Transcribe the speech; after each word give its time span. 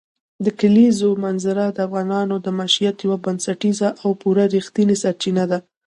د 0.45 0.47
کلیزو 0.59 1.09
منظره 1.25 1.65
د 1.71 1.77
افغانانو 1.87 2.35
د 2.45 2.47
معیشت 2.57 2.97
یوه 3.05 3.17
بنسټیزه 3.25 3.89
او 4.03 4.09
پوره 4.21 4.45
رښتینې 4.55 4.95
سرچینه 5.03 5.43
ده. 5.51 5.59